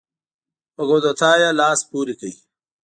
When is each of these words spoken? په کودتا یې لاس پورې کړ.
په 0.75 0.81
کودتا 0.89 1.31
یې 1.41 1.49
لاس 1.59 1.79
پورې 1.89 2.13
کړ. 2.19 2.31